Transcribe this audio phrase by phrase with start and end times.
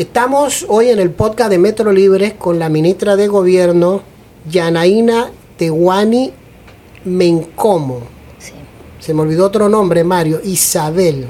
[0.00, 4.00] Estamos hoy en el podcast de Metro Libres con la ministra de Gobierno,
[4.48, 6.32] Yanaína Tehuani
[7.04, 8.00] Mencomo.
[8.38, 8.54] Sí.
[8.98, 10.40] Se me olvidó otro nombre, Mario.
[10.42, 11.26] Isabel.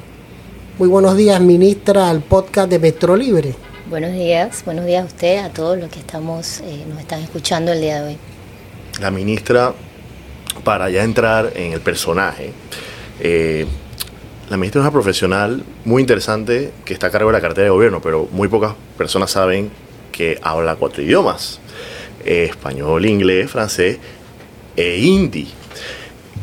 [0.79, 3.56] Muy buenos días, ministra, al podcast de Metro Libre.
[3.88, 7.73] Buenos días, buenos días a usted, a todos los que estamos, eh, nos están escuchando
[7.73, 8.18] el día de hoy.
[9.00, 9.75] La ministra,
[10.62, 12.52] para ya entrar en el personaje,
[13.18, 13.66] eh,
[14.51, 17.71] la ministra es una profesional muy interesante que está a cargo de la cartera de
[17.71, 19.71] gobierno, pero muy pocas personas saben
[20.11, 21.61] que habla cuatro idiomas.
[22.25, 23.99] Eh, español, inglés, francés
[24.77, 25.49] e hindi.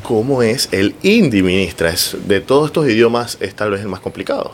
[0.04, 1.90] ¿Cómo es el hindi, ministra?
[1.90, 4.54] Es, de todos estos idiomas es tal vez el más complicado.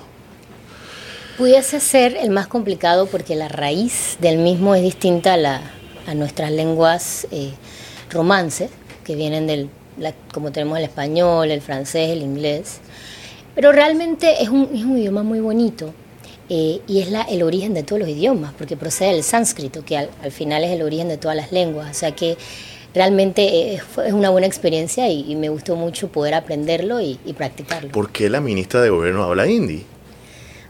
[1.38, 5.62] Pudiese ser el más complicado porque la raíz del mismo es distinta a, la,
[6.08, 7.52] a nuestras lenguas eh,
[8.10, 8.70] romances,
[9.04, 12.80] que vienen del, la- como tenemos el español, el francés, el inglés.
[13.56, 15.94] Pero realmente es un, es un idioma muy bonito
[16.50, 19.98] eh, y es la, el origen de todos los idiomas, porque procede del sánscrito, que
[19.98, 21.90] al, al final es el origen de todas las lenguas.
[21.92, 22.38] O sea que
[22.94, 27.34] realmente eh, es una buena experiencia y, y me gustó mucho poder aprenderlo y, y
[27.34, 27.92] practicarlo.
[27.92, 29.86] ¿Por qué la ministra de gobierno habla hindi?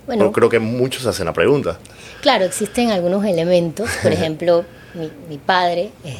[0.05, 1.79] Bueno, Creo que muchos hacen la pregunta.
[2.21, 3.89] Claro, existen algunos elementos.
[4.01, 6.15] Por ejemplo, mi, mi padre es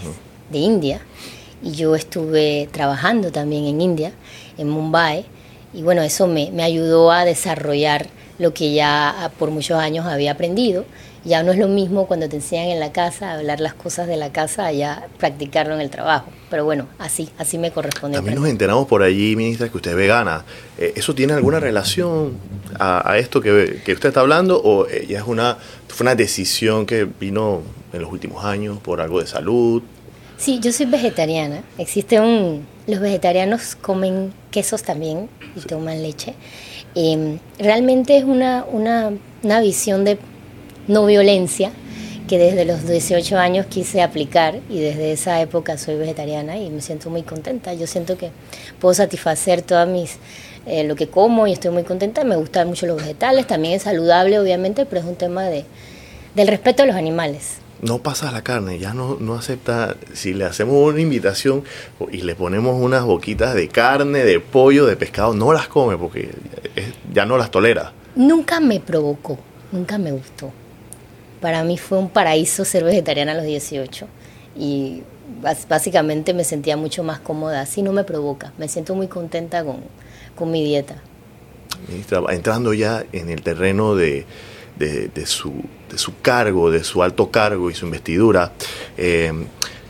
[0.49, 1.01] de India
[1.61, 4.11] y yo estuve trabajando también en India,
[4.57, 5.25] en Mumbai,
[5.73, 8.07] y bueno, eso me, me ayudó a desarrollar
[8.39, 10.85] lo que ya ah, por muchos años había aprendido.
[11.25, 14.07] Ya no es lo mismo cuando te enseñan en la casa a hablar las cosas
[14.07, 16.29] de la casa, allá practicarlo en el trabajo.
[16.49, 18.17] Pero bueno, así, así me corresponde.
[18.17, 20.43] También nos enteramos por allí, ministra, que usted es vegana.
[20.77, 22.33] Eh, ¿Eso tiene alguna relación
[22.77, 26.15] a, a esto que, que usted está hablando o eh, ya es una, fue una
[26.15, 27.61] decisión que vino
[27.93, 29.81] en los últimos años por algo de salud?
[30.37, 31.63] Sí, yo soy vegetariana.
[31.77, 32.65] Existe un...
[32.85, 36.33] Los vegetarianos comen quesos también y toman leche.
[36.95, 40.17] Eh, realmente es una, una, una visión de
[40.87, 41.71] no violencia
[42.27, 46.81] que desde los 18 años quise aplicar y desde esa época soy vegetariana y me
[46.81, 47.73] siento muy contenta.
[47.73, 48.31] Yo siento que
[48.79, 50.17] puedo satisfacer todas mis...
[50.65, 52.23] eh, lo que como y estoy muy contenta.
[52.23, 53.47] Me gustan mucho los vegetales.
[53.47, 55.65] También es saludable, obviamente, pero es un tema de,
[56.35, 57.62] del respeto a los animales.
[57.83, 59.95] No pasa la carne, ya no, no acepta.
[60.13, 61.63] Si le hacemos una invitación
[62.11, 66.29] y le ponemos unas boquitas de carne, de pollo, de pescado, no las come porque
[67.13, 67.91] ya no las tolera.
[68.15, 69.37] Nunca me provocó,
[69.71, 70.51] nunca me gustó.
[71.41, 74.07] Para mí fue un paraíso ser vegetariana a los 18
[74.55, 75.03] y
[75.67, 79.77] básicamente me sentía mucho más cómoda, así no me provoca, me siento muy contenta con,
[80.35, 81.01] con mi dieta.
[81.87, 84.25] Ministra, entrando ya en el terreno de,
[84.77, 85.53] de- su,
[85.91, 88.53] de su cargo, de su alto cargo y su investidura,
[88.97, 89.31] eh,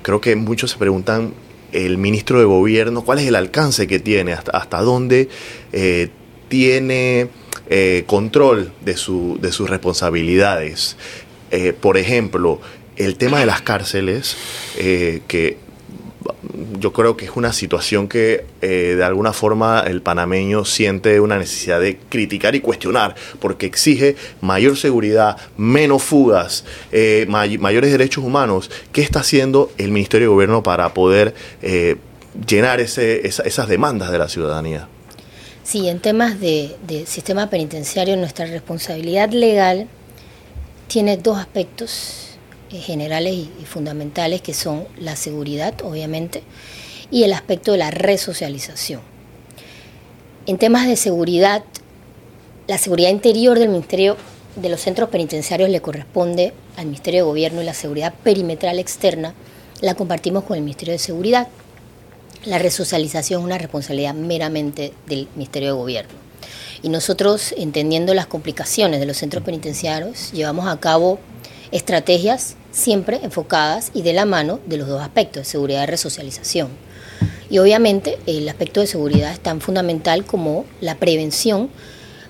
[0.02, 1.34] creo que muchos se preguntan,
[1.72, 4.34] el ministro de gobierno, ¿cuál es el alcance que tiene?
[4.34, 5.28] ¿Hasta, hasta dónde
[5.72, 6.10] eh,
[6.48, 7.30] tiene
[7.70, 10.98] eh, control de, su, de sus responsabilidades?
[11.82, 12.60] Por ejemplo,
[12.96, 14.36] el tema de las cárceles,
[14.76, 15.58] que
[16.84, 21.38] yo creo que es una situación que eh, de alguna forma el panameño siente una
[21.38, 28.22] necesidad de criticar y cuestionar, porque exige mayor seguridad, menos fugas, eh, may- mayores derechos
[28.26, 28.70] humanos.
[28.92, 31.96] ¿Qué está haciendo el Ministerio de Gobierno para poder eh,
[32.46, 34.90] llenar ese- esa- esas demandas de la ciudadanía?
[35.64, 39.88] Sí, en temas de, de sistema penitenciario, nuestra responsabilidad legal
[40.90, 42.33] tiene dos aspectos
[42.82, 46.44] generales y, y fundamentales que son la seguridad, obviamente,
[47.12, 49.02] y el aspecto de la resocialización.
[50.46, 51.64] En temas de seguridad,
[52.68, 54.18] la seguridad interior del Ministerio
[54.56, 59.34] de los Centros Penitenciarios le corresponde al Ministerio de Gobierno y la seguridad perimetral externa
[59.82, 61.48] la compartimos con el Ministerio de Seguridad.
[62.46, 66.14] La resocialización es una responsabilidad meramente del Ministerio de Gobierno.
[66.82, 71.20] Y nosotros, entendiendo las complicaciones de los centros penitenciarios, llevamos a cabo
[71.74, 76.70] estrategias siempre enfocadas y de la mano de los dos aspectos, seguridad y resocialización.
[77.50, 81.70] Y obviamente el aspecto de seguridad es tan fundamental como la prevención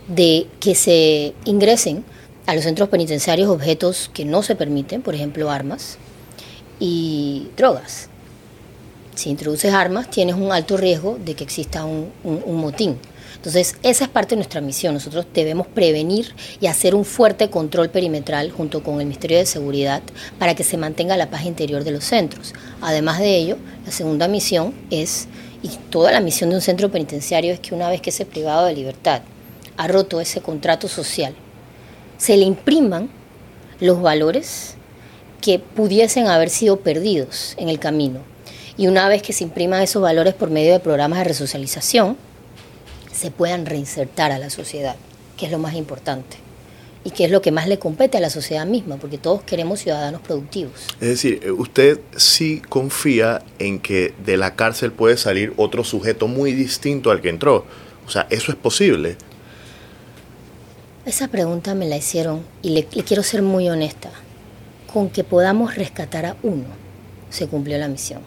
[0.08, 2.04] de que se ingresen
[2.46, 5.98] a los centros penitenciarios objetos que no se permiten, por ejemplo armas
[6.80, 8.10] y drogas.
[9.16, 12.98] Si introduces armas, tienes un alto riesgo de que exista un- un motín.
[13.44, 14.94] Entonces, esa es parte de nuestra misión.
[14.94, 20.02] Nosotros debemos prevenir y hacer un fuerte control perimetral junto con el Ministerio de Seguridad
[20.40, 22.54] para que se mantenga la paz interior de los centros.
[22.80, 25.28] Además de ello, la segunda misión es,
[25.62, 28.66] y toda la misión de un centro penitenciario es que una vez que ese privado
[28.66, 29.24] de libertad
[29.76, 31.36] ha roto ese contrato social,
[32.18, 33.10] se le impriman
[33.82, 34.76] los valores
[35.42, 38.22] que pudiesen haber sido perdidos en el camino.
[38.78, 42.16] Y una vez que se impriman esos valores por medio de programas de resocialización,
[43.24, 44.98] se puedan reinsertar a la sociedad,
[45.38, 46.38] que es lo más importante.
[47.06, 49.82] y que es lo que más le compete a la sociedad misma, porque todos queremos
[49.82, 50.74] ciudadanos productivos.
[51.02, 56.30] Es decir, eh, usted sí confía en que de la cárcel puede salir otro sujeto
[56.30, 57.66] muy distinto al que entró.
[58.08, 59.18] O sea, ¿eso es posible?
[61.06, 64.10] Esa pregunta me la hicieron y le, le quiero ser muy honesta.
[64.94, 66.68] Con que podamos rescatar a uno,
[67.30, 68.22] se cumplió la misión.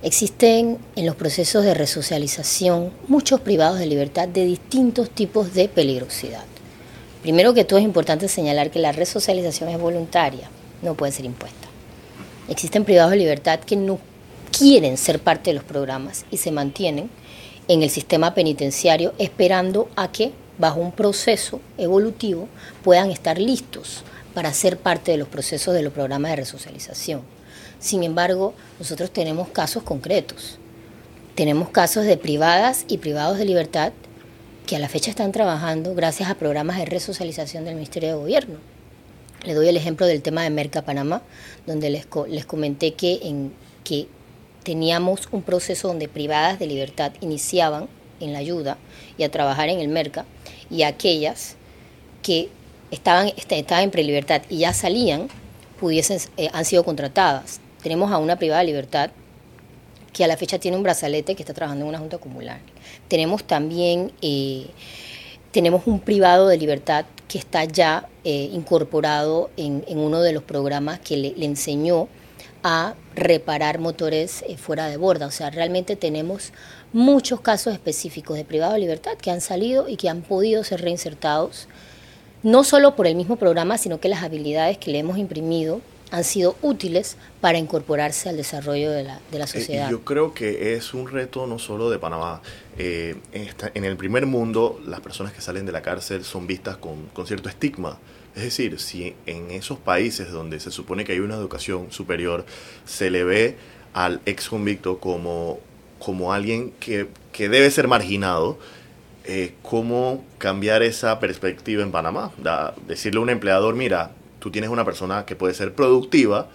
[0.00, 6.44] Existen en los procesos de resocialización muchos privados de libertad de distintos tipos de peligrosidad.
[7.20, 10.50] Primero que todo es importante señalar que la resocialización es voluntaria,
[10.82, 11.66] no puede ser impuesta.
[12.48, 13.98] Existen privados de libertad que no
[14.56, 17.10] quieren ser parte de los programas y se mantienen
[17.66, 22.46] en el sistema penitenciario esperando a que, bajo un proceso evolutivo,
[22.84, 27.37] puedan estar listos para ser parte de los procesos de los programas de resocialización.
[27.78, 30.58] Sin embargo, nosotros tenemos casos concretos.
[31.34, 33.92] Tenemos casos de privadas y privados de libertad
[34.66, 38.58] que a la fecha están trabajando gracias a programas de resocialización del Ministerio de Gobierno.
[39.44, 41.22] Le doy el ejemplo del tema de Merca Panamá,
[41.66, 43.52] donde les, les comenté que, en,
[43.84, 44.08] que
[44.64, 47.88] teníamos un proceso donde privadas de libertad iniciaban
[48.18, 48.76] en la ayuda
[49.16, 50.26] y a trabajar en el Merca,
[50.68, 51.54] y aquellas
[52.22, 52.48] que
[52.90, 55.28] estaban, estaban en prelibertad y ya salían,
[55.78, 57.60] pudiesen, eh, han sido contratadas.
[57.88, 59.10] Tenemos a una privada de libertad
[60.12, 62.60] que a la fecha tiene un brazalete que está trabajando en una junta comunal.
[63.08, 64.66] Tenemos también eh,
[65.52, 71.00] tenemos un privado de libertad que está ya eh, incorporado en, uno de los programas
[71.00, 72.08] que le, enseñó
[72.62, 75.26] a reparar motores eh, fuera de borda.
[75.26, 76.52] O sea, realmente tenemos
[76.92, 80.82] muchos casos específicos de privado de libertad que han salido y que han podido ser
[80.82, 81.68] reinsertados,
[82.42, 86.24] no solo por el mismo programa, sino que las habilidades que le hemos imprimido han
[86.24, 89.90] sido útiles para incorporarse al desarrollo de la, de la eh, sociedad.
[89.90, 92.40] yo creo que es un reto no solo de Panamá.
[92.78, 97.06] Eh, en, el primer mundo, las personas que salen de la cárcel son vistas con,
[97.12, 97.98] con, cierto estigma.
[98.34, 102.44] Es decir, si en esos países donde se supone que hay una educación superior,
[102.84, 103.56] se le ve
[103.94, 105.58] al ex convicto como,
[105.98, 108.58] como alguien que, que debe ser marginado,
[109.24, 112.32] eh, ¿cómo cambiar esa perspectiva en Panamá?
[112.86, 116.48] decirle a un empleador, mira, tú tienes una persona que puede ser productiva,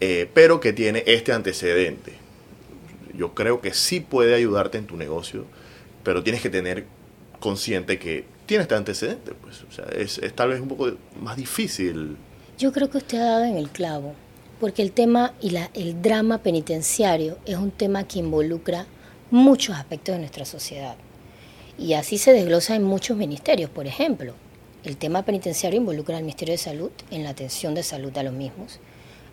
[0.00, 2.12] eh, pero que tiene este antecedente.
[3.14, 5.44] Yo creo que sí puede ayudarte en tu negocio,
[6.02, 6.84] pero tienes que tener
[7.40, 9.32] consciente que tiene este antecedente.
[9.32, 12.16] Pues, o sea, es, tal vez un poco más difícil.
[12.58, 14.14] Yo creo que usted ha dado en el clavo,
[14.60, 18.86] porque el tema y la, el drama penitenciario es un tema que involucra
[19.30, 20.96] muchos aspectos de nuestra sociedad.
[21.78, 24.34] Y así se desglosa en muchos ministerios, por ejemplo.
[24.84, 28.32] El tema penitenciario involucra al Ministerio de Salud en la atención de salud a los
[28.32, 28.78] mismos,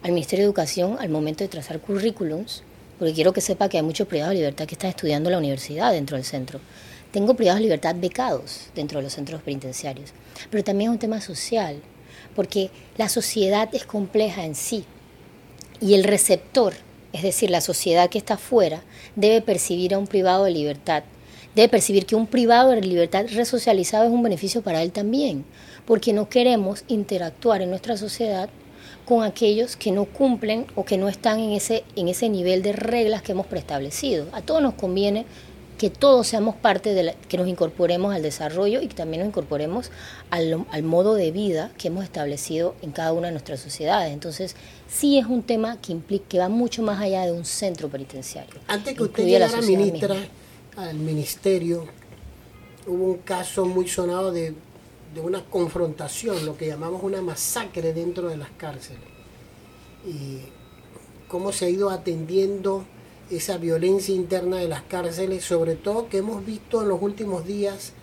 [0.01, 2.63] al Ministerio de Educación al momento de trazar currículums,
[2.97, 5.37] porque quiero que sepa que hay muchos privados de libertad que están estudiando en la
[5.37, 6.59] universidad dentro del centro.
[7.11, 10.11] Tengo privados de libertad becados dentro de los centros penitenciarios,
[10.49, 11.81] pero también es un tema social,
[12.35, 14.85] porque la sociedad es compleja en sí
[15.79, 16.73] y el receptor,
[17.11, 18.81] es decir, la sociedad que está afuera,
[19.15, 21.03] debe percibir a un privado de libertad
[21.55, 25.45] debe percibir que un privado de libertad resocializado es un beneficio para él también,
[25.85, 28.49] porque no queremos interactuar en nuestra sociedad
[29.05, 32.73] con aquellos que no cumplen o que no están en ese, en ese nivel de
[32.73, 34.27] reglas que hemos preestablecido.
[34.31, 35.25] A todos nos conviene
[35.77, 39.29] que todos seamos parte de la, que nos incorporemos al desarrollo y que también nos
[39.29, 39.91] incorporemos
[40.29, 44.13] al, al, modo de vida que hemos establecido en cada una de nuestras sociedades.
[44.13, 44.55] Entonces,
[44.87, 48.53] sí es un tema que implica que va mucho más allá de un centro penitenciario.
[48.67, 50.15] Antes que usted llegara, ministra,
[50.75, 51.85] al ministerio,
[52.87, 54.53] hubo un caso muy sonado de,
[55.21, 59.03] una confrontación, lo que llamamos una masacre dentro de las cárceles.
[60.07, 60.39] Y
[61.27, 62.83] cómo se ha ido atendiendo
[63.29, 67.93] esa violencia interna de las cárceles, sobre todo que hemos visto en los últimos días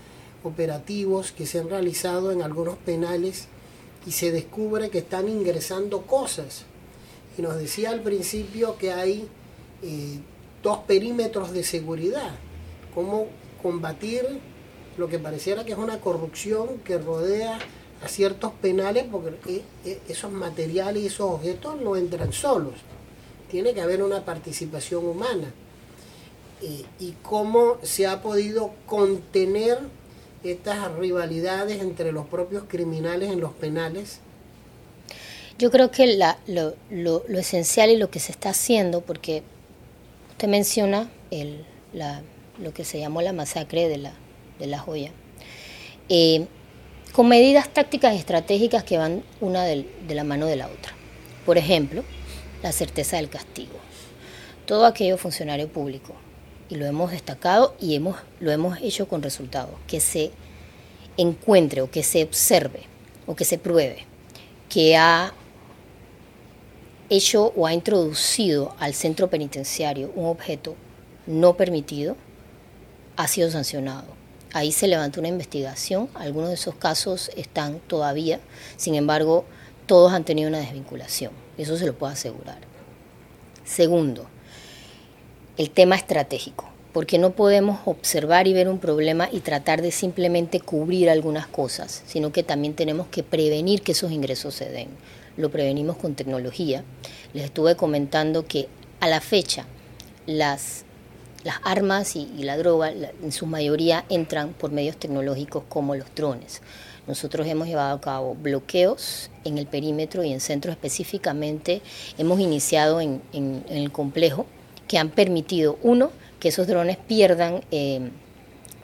[0.44, 3.48] operativos que se han realizado en algunos penales
[4.06, 6.64] y se descubre que están ingresando cosas.
[7.36, 9.28] Y nos decía al principio que hay
[9.82, 10.20] eh,
[10.62, 12.30] dos perímetros de seguridad
[12.94, 13.26] cómo
[13.62, 14.24] combatir
[14.96, 17.58] lo que pareciera que es una corrupción que rodea
[18.02, 22.74] a ciertos penales, porque e, e, esos materiales y esos objetos no entran solos.
[23.50, 25.52] Tiene que haber una participación humana.
[26.98, 29.78] y cómo se ha podido contener
[30.44, 34.20] estas rivalidades entre los propios criminales en los penales.
[35.58, 39.42] Yo creo que lo, lo, esencial y lo que se está haciendo, porque
[40.30, 42.22] usted menciona el, la
[42.60, 44.12] lo que se llamó la masacre de la,
[44.58, 45.12] de la joya,
[46.08, 46.46] eh,
[47.12, 50.92] con medidas tácticas y estratégicas que van una de, la mano de la otra.
[51.44, 52.04] Por ejemplo,
[52.62, 53.78] la certeza del castigo.
[54.66, 56.14] Todo aquello funcionario público,
[56.68, 60.30] y lo hemos destacado y hemos, lo hemos hecho con resultados, que se
[61.16, 62.82] encuentre o que se observe
[63.26, 64.06] o que se pruebe
[64.70, 65.34] que ha
[67.10, 70.76] hecho o ha introducido al centro penitenciario un objeto
[71.26, 72.16] no permitido,
[73.20, 74.06] ha sido sancionado.
[74.52, 78.40] Ahí se levantó una investigación, algunos de esos casos están todavía,
[78.76, 79.44] sin embargo,
[79.86, 82.58] todos han tenido una desvinculación, eso se lo puedo asegurar.
[83.64, 84.26] Segundo,
[85.56, 90.58] el tema estratégico, porque no podemos observar y ver un problema y tratar de simplemente
[90.58, 94.88] cubrir algunas cosas, sino que también tenemos que prevenir que esos ingresos se den.
[95.36, 96.82] Lo prevenimos con tecnología.
[97.34, 99.66] Les estuve comentando que a la fecha
[100.26, 100.84] las
[101.44, 106.60] las armas y, la droga en su mayoría entran por medios tecnológicos como los drones.
[107.06, 111.80] Nosotros hemos llevado a cabo bloqueos en el perímetro y en centros específicamente.
[112.18, 114.46] Hemos iniciado en, el complejo
[114.86, 118.10] que han permitido, uno, que esos drones pierdan eh,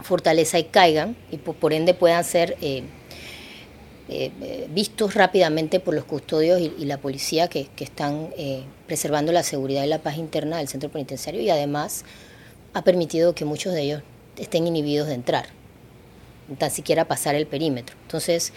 [0.03, 2.85] fortaleza y caigan y por, ende puedan ser eh,
[4.09, 8.31] eh, vistos rápidamente por los custodios y, la policía que, que están
[8.87, 12.05] preservando la seguridad y la paz interna del centro penitenciario y además
[12.77, 14.03] ha permitido que muchos de ellos
[14.37, 15.47] estén inhibidos de entrar,
[16.59, 17.97] tan siquiera pasar el perímetro.
[18.03, 18.53] Entonces,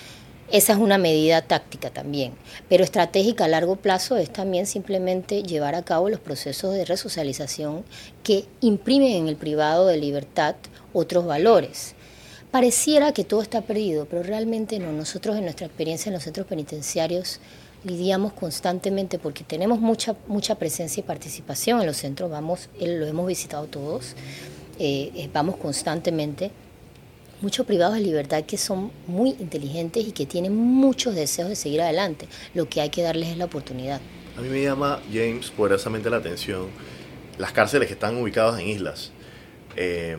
[0.52, 2.34] esa es una medida táctica también,
[2.68, 7.86] pero estratégica a largo plazo es también simplemente llevar a cabo los procesos de resocialización
[8.22, 10.56] que imprimen en el privado de libertad
[10.92, 11.96] otros valores.
[12.52, 14.92] Pareciera que todo está perdido, pero realmente no.
[14.92, 17.40] Nosotros en nuestra experiencia en los centros penitenciarios
[17.84, 23.28] lidiamos constantemente porque tenemos mucha, mucha presencia y participación en los centros, vamos, lo hemos
[23.28, 24.16] visitado todos,
[24.80, 26.52] eh, eh, vamos constantemente.
[27.42, 31.82] Muchos privados de libertad que son muy inteligentes y que tienen muchos deseos de seguir
[31.82, 32.28] adelante.
[32.54, 34.02] Lo que hay que darles es la oportunidad.
[34.38, 36.68] A mí me llama, James, poderosamente la atención
[37.38, 39.12] las cárceles que están ubicadas en islas.
[39.76, 40.18] Eh,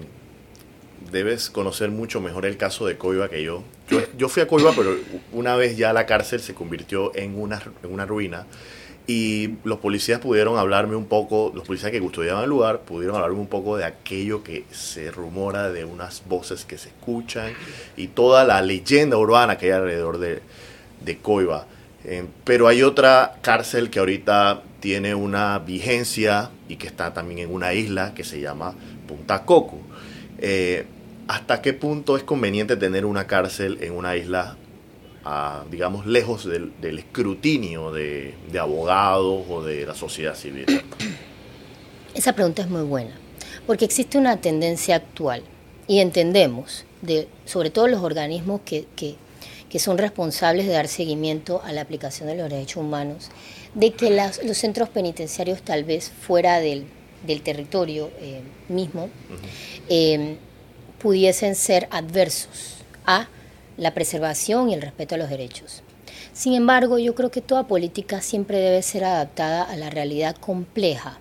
[1.10, 3.62] debes conocer mucho mejor el caso de Coiba que yo.
[4.16, 4.96] Yo, fui a Coiba, pero
[5.32, 8.46] una vez ya la cárcel se convirtió en una, en una ruina.
[9.06, 13.40] Y los policías pudieron hablarme un poco, los policías que custodiaban el lugar, pudieron hablarme
[13.40, 17.52] un poco de aquello que se rumora, de unas voces que se escuchan
[17.96, 20.42] y toda la leyenda urbana que hay alrededor de,
[21.04, 21.66] de Coiba.
[22.04, 27.52] Eh, pero hay otra cárcel que ahorita tiene una vigencia y que está también en
[27.52, 28.74] una isla que se llama
[29.06, 29.78] Punta Coco.
[30.40, 30.86] Eh,
[31.28, 34.56] ¿Hasta qué punto es conveniente tener una cárcel en una isla,
[35.70, 40.66] digamos, lejos del, escrutinio de, abogados o de la sociedad civil?
[42.14, 43.12] Esa pregunta es muy buena,
[43.64, 45.44] porque existe una tendencia actual
[45.86, 48.86] y entendemos, de, sobre todo los organismos que,
[49.78, 53.30] son responsables de dar seguimiento a la aplicación de los derechos humanos,
[53.74, 56.86] de que los centros penitenciarios tal vez fuera del,
[57.42, 59.08] territorio eh, mismo,
[59.88, 60.36] eh,
[60.98, 63.28] pudiesen ser adversos a
[63.76, 65.82] la preservación y el respeto a los derechos.
[66.32, 71.18] Sin embargo, yo creo que toda política siempre debe ser adaptada a la realidad compleja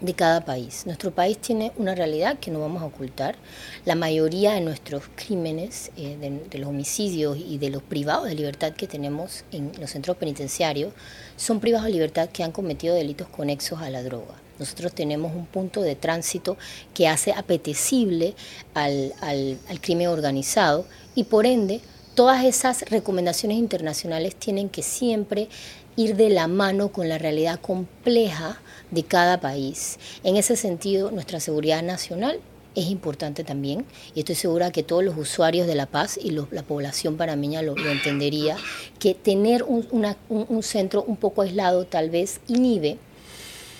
[0.00, 0.86] de cada país.
[0.86, 3.36] Nuestro país tiene una realidad que no vamos a ocultar.
[3.84, 8.72] La mayoría de nuestros crímenes, eh, de, los homicidios y de los privados de libertad
[8.72, 10.92] que tenemos en los centros penitenciarios,
[11.36, 14.34] son privados de libertad que han cometido delitos conexos a la droga.
[14.60, 16.56] Nosotros tenemos un punto de tránsito
[16.94, 18.34] que hace apetecible
[18.74, 21.80] al, al crimen organizado y por ende
[22.14, 25.48] todas esas recomendaciones internacionales tienen que siempre
[25.96, 29.98] ir de la mano con la realidad compleja de cada país.
[30.24, 32.40] En ese sentido, nuestra seguridad nacional
[32.74, 36.62] es importante también y estoy segura que todos los usuarios de La Paz y la
[36.62, 38.56] población panameña lo, entendería,
[38.98, 39.86] que tener un,
[40.28, 42.98] un centro un poco aislado tal vez inhibe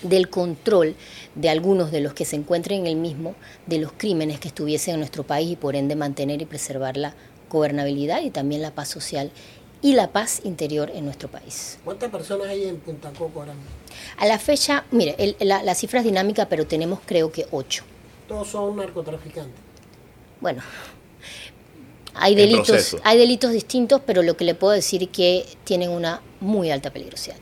[0.03, 0.95] del control
[1.35, 3.35] de algunos de los que se encuentren en el mismo,
[3.67, 7.15] de los crímenes que estuviesen en nuestro país y por ende mantener y preservar la
[7.49, 9.31] gobernabilidad y también la paz social
[9.81, 11.79] y la paz interior en nuestro país.
[11.83, 13.53] ¿Cuántas personas hay en Punta Coco ahora
[14.17, 17.83] A la fecha, mire, la, cifra es dinámica, pero tenemos creo que ocho.
[18.27, 19.59] ¿Todos son narcotraficantes?
[20.39, 20.61] Bueno,
[22.13, 26.21] hay delitos, hay delitos distintos, pero lo que le puedo decir es que tienen una
[26.39, 27.37] muy alta peligrosidad.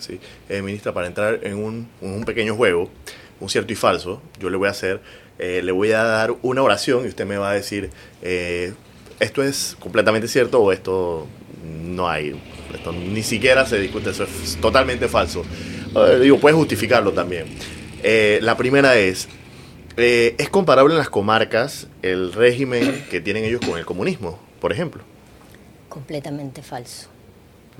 [0.00, 0.18] Sí.
[0.48, 2.90] Eh, ministra, para entrar en un, pequeño juego,
[3.38, 5.00] un cierto y falso, yo le voy a hacer,
[5.38, 7.90] eh, le voy a dar una oración y usted me va a decir,
[8.22, 8.72] eh,
[9.20, 11.26] esto es completamente cierto o esto
[11.84, 12.40] no hay,
[12.74, 15.44] esto ni siquiera se discute, eso es totalmente falso.
[16.20, 17.46] digo, puedes justificarlo también.
[18.40, 19.28] la primera es,
[19.96, 25.02] ¿es comparable en las comarcas el régimen que tienen ellos con el comunismo, por ejemplo?
[25.90, 27.08] Completamente falso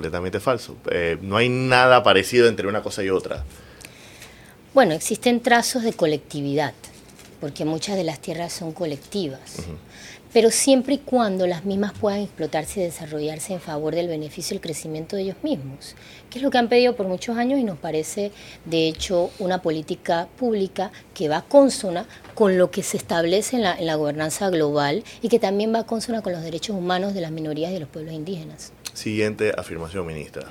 [0.00, 0.76] completamente falso.
[0.90, 3.45] Eh, no hay nada parecido entre una cosa y otra.
[4.73, 6.73] Bueno, existen trazos de colectividad,
[7.38, 9.57] porque muchas de las tierras son colectivas,
[10.33, 14.57] pero siempre y cuando las mismas puedan explotarse y desarrollarse en favor del beneficio y
[14.57, 15.97] el crecimiento de ellos mismos,
[16.30, 18.33] que es lo que han pedido por muchos años y nos parece,
[18.64, 23.75] de hecho, una política pública que va consona con lo que se establece en la,
[23.75, 27.33] en la gobernanza global y que también va consona con los derechos humanos de las
[27.33, 28.73] minorías y de los pueblos indígenas.
[28.95, 30.47] Siguiente afirmación, ministra,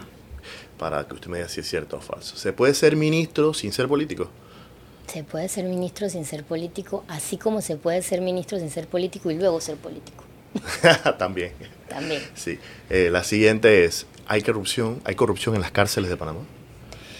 [0.77, 2.36] para que usted me diga si es cierto o falso.
[2.38, 4.29] ¿Se puede ser ministro sin ser político?
[5.08, 8.88] Se puede ser ministro sin ser político, así como se puede ser ministro sin ser
[8.88, 10.24] político y luego ser político.
[11.17, 11.53] También.
[11.88, 12.22] También.
[12.36, 12.60] Sí.
[12.89, 15.01] Eh, la siguiente es, ¿hay corrupción?
[15.05, 16.41] ¿Hay corrupción en las cárceles de Panamá?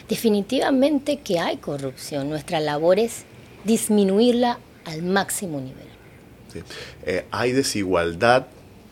[0.08, 2.30] Definitivamente que hay corrupción.
[2.30, 3.24] Nuestra labor es
[3.64, 5.88] disminuirla al máximo nivel.
[6.52, 6.62] Sí.
[7.06, 8.48] Eh, ¿Hay desigualdad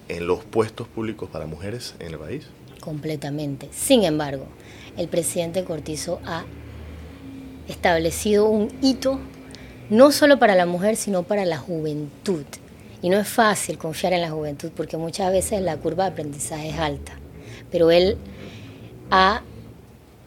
[0.10, 2.48] en los puestos públicos para mujeres en el país?
[2.80, 3.70] Completamente.
[3.72, 4.46] Sin embargo,
[4.98, 6.46] el presidente Cortizo ha
[7.68, 9.20] establecido un hito
[9.90, 12.46] no solo para la mujer, sino para la juventud.
[13.02, 16.70] Y no es fácil confiar en la juventud porque muchas veces la curva de aprendizaje
[16.70, 17.14] es alta.
[17.72, 18.18] Pero él
[19.12, 19.42] ha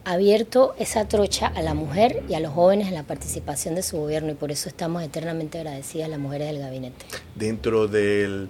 [0.03, 3.97] abierto esa trocha a la mujer y a los jóvenes en la participación de su
[3.97, 7.05] gobierno y por eso estamos eternamente agradecidas a las mujeres del gabinete.
[7.35, 8.49] Dentro del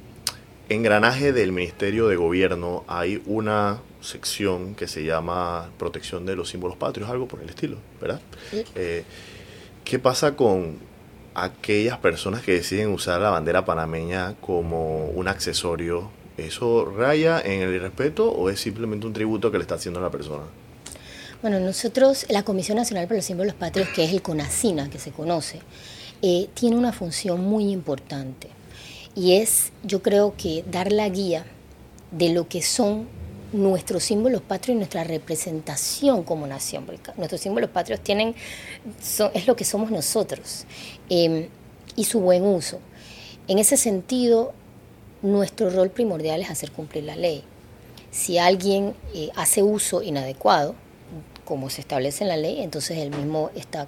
[0.72, 6.78] engranaje del Ministerio de Gobierno hay una sección que se llama protección de los símbolos
[6.78, 8.22] patrios, algo por el estilo, ¿verdad?
[8.76, 9.04] Eh,
[9.84, 10.78] ¿Qué pasa con
[11.34, 16.10] aquellas personas que deciden usar la bandera panameña como un accesorio?
[16.38, 20.04] ¿Eso raya en el irrespeto o es simplemente un tributo que le está haciendo a
[20.04, 20.44] la persona?
[21.42, 25.12] Bueno, nosotros, la Comisión Nacional para los Símbolos Patrios, que es el CONACINA, que se
[25.12, 25.60] conoce,
[26.22, 28.61] eh, tiene una función muy importante
[29.16, 31.46] y es, yo creo que dar la guía
[32.12, 33.08] de lo que son
[33.54, 36.86] nuestros símbolos patrios y nuestra representación como nación.
[37.18, 38.36] nuestros símbolos patrios tienen,
[39.34, 40.66] es lo que somos nosotros
[41.10, 41.48] em,
[41.96, 42.80] y su buen uso.
[43.48, 44.54] En ese sentido,
[45.22, 47.44] nuestro rol primordial es hacer cumplir la ley.
[48.12, 50.76] Si alguien eh, hace uso inadecuado,
[51.44, 53.88] como se establece en la ley, entonces él mismo está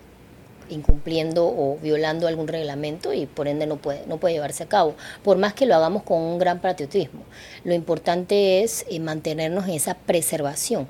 [0.69, 4.95] incumpliendo o violando algún reglamento y por ende no puede, no puede llevarse a cabo,
[5.23, 7.23] por más que lo hagamos con un gran patriotismo.
[7.63, 10.87] Lo importante es eh, mantenernos en esa preservación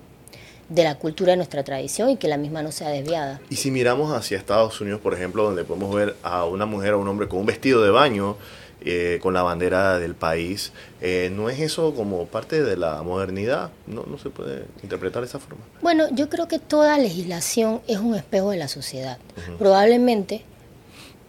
[0.70, 3.42] de la cultura de nuestra tradición y que la misma no sea desviada.
[3.50, 7.00] Y si miramos hacia Estados Unidos, por ejemplo, donde podemos ver a una mujer o
[7.00, 8.38] un hombre con un vestido de baño,
[8.86, 10.72] eh, con la bandera del país.
[11.02, 13.72] Eh, ¿No es eso como parte de la modernidad?
[13.88, 15.63] ¿No, ¿No se puede interpretar de esa forma?
[15.82, 19.17] Bueno, yo creo que toda legislación es un espejo de la sociedad.
[19.58, 20.43] Probablemente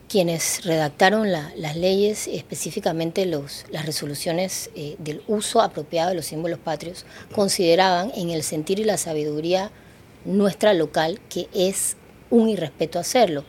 [0.09, 6.59] quienes redactaron las leyes, específicamente los, las resoluciones eh, del uso apropiado de los símbolos
[6.59, 9.71] patrios, consideraban en el sentir y la sabiduría
[10.25, 11.97] nuestra local que es
[12.31, 13.45] un irrespeto hacerlo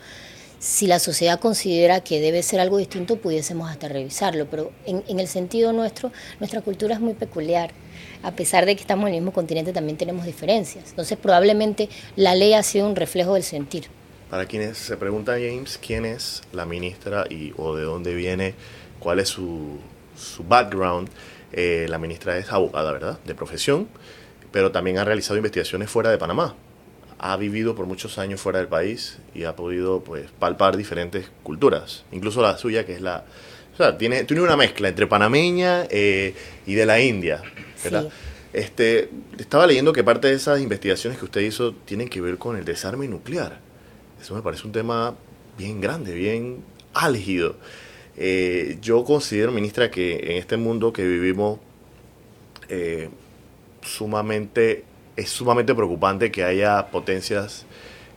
[0.65, 5.27] si la sociedad considera que debe ser algo distinto, pudiésemos hasta revisarlo, pero en, el
[5.27, 7.69] sentido nuestro, nuestra cultura es muy peculiar.
[8.23, 10.89] A pesar de que estamos en el mismo continente, también tenemos diferencias.
[10.89, 13.89] Entonces, probablemente la ley ha sido un reflejo del sentir.
[14.31, 18.55] Para quienes se preguntan, James, ¿quién es la ministra y, o de dónde viene?
[18.97, 19.77] ¿Cuál es su,
[20.47, 21.09] background?
[21.51, 23.19] Eh, la ministra es abogada, ¿verdad?
[23.23, 23.87] De profesión,
[24.51, 26.55] pero también ha realizado investigaciones fuera de Panamá
[27.19, 32.03] ha vivido por muchos años fuera del país y ha podido pues palpar diferentes culturas,
[32.11, 33.25] incluso la suya que es la...
[33.73, 36.33] O sea, tiene, tiene una mezcla entre panameña eh,
[36.65, 37.41] y de la India,
[37.83, 38.09] ¿verdad?
[38.53, 42.55] Este, estaba leyendo que parte de esas investigaciones que usted hizo tienen que ver con
[42.55, 43.59] el desarme nuclear.
[44.21, 45.13] Eso me parece un tema
[45.57, 47.57] bien grande, bien álgido.
[48.15, 51.59] Eh, yo considero, ministra, que en este mundo que vivimos
[52.69, 53.09] eh,
[53.81, 57.65] sumamente es sumamente preocupante que haya potencias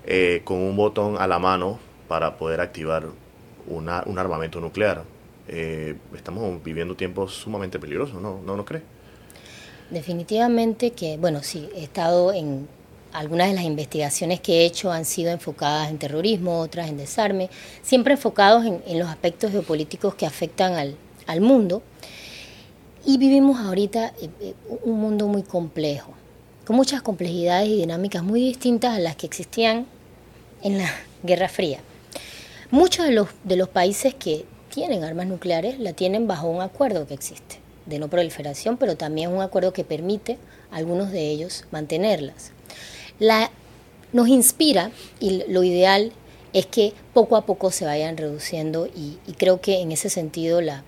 [0.07, 3.07] eh, con un botón a la mano para poder activar
[3.67, 5.05] una, un armamento nuclear.
[5.49, 8.41] Eh, estamos viviendo tiempos sumamente peligrosos, ¿no?
[8.45, 8.57] ¿no?
[8.57, 8.83] ¿No cree?
[9.91, 12.69] Definitivamente que, bueno, sí, he estado en
[13.13, 17.49] algunas de las investigaciones que he hecho han sido enfocadas en terrorismo, otras en desarme,
[17.83, 21.83] siempre enfocados en, en los aspectos geopolíticos que afectan al, al mundo.
[23.07, 26.17] Y vivimos ahorita eh, un mundo muy complejo
[26.68, 29.87] con muchas complejidades y dinámicas muy distintas a las que existían
[30.62, 31.78] en la Guerra Fría.
[32.70, 37.07] Muchos de los, de los países que tienen armas nucleares la tienen bajo un acuerdo
[37.07, 40.37] que existe, de no proliferación, pero también un acuerdo que permite
[40.70, 42.52] a algunos de ellos mantenerlas.
[43.18, 43.50] La,
[44.12, 46.12] nos inspira y lo ideal
[46.52, 50.61] es que poco a poco se vayan reduciendo y, y creo que en ese sentido
[50.61, 50.85] la,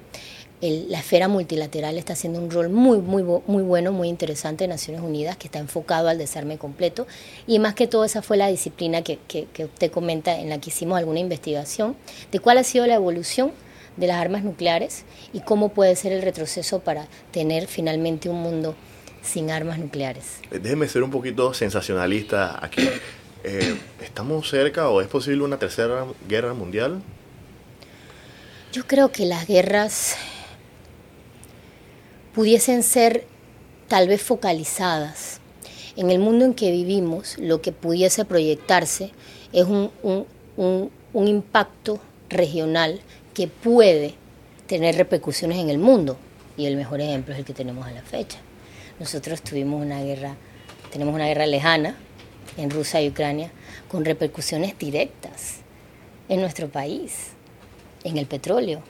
[0.61, 5.03] la esfera multilateral está haciendo un rol muy, muy, muy bueno, muy interesante en Naciones
[5.03, 7.07] Unidas, que está enfocado al desarme completo.
[7.47, 10.61] Y más que todo, esa fue la disciplina que, que, que usted comenta, en la
[10.61, 11.97] que hicimos alguna investigación,
[12.31, 13.53] de cuál ha sido la evolución
[13.97, 18.75] de las armas nucleares y cómo puede ser el retroceso para tener finalmente un mundo
[19.23, 20.41] sin armas nucleares.
[20.51, 22.89] Déjeme ser un poquito sensacionalista aquí.
[23.43, 27.03] Eh, ¿Estamos cerca o es posible una tercera guerra mundial?
[28.73, 30.17] Yo creo que las guerras
[32.35, 33.27] pudiesen ser
[33.89, 35.41] tal vez focalizadas.
[35.97, 39.11] En el mundo en que vivimos, lo que pudiese proyectarse
[39.53, 39.91] es un,
[40.57, 43.01] un impacto regional
[43.35, 44.15] que puede
[44.67, 46.17] tener repercusiones en el mundo.
[46.57, 48.39] Y el mejor ejemplo es el que tenemos a la fecha.
[49.01, 50.37] Nosotros tuvimos una guerra,
[50.93, 51.97] tenemos una guerra lejana
[52.57, 53.51] en Rusia y Ucrania
[53.89, 55.61] con repercusiones directas
[56.29, 57.31] en nuestro país,
[58.05, 58.83] en el petróleo,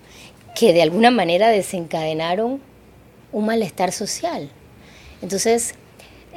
[0.55, 2.61] que de alguna manera desencadenaron
[3.33, 4.51] un malestar social.
[5.23, 5.75] Entonces,